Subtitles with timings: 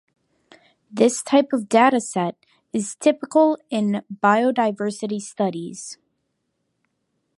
[0.89, 2.33] This type of dataset
[2.73, 5.99] is typical in biodiversity studies.